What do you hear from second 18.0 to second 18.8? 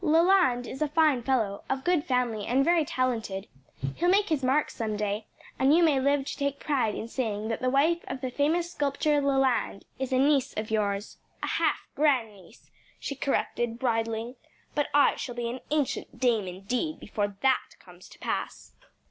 to pass."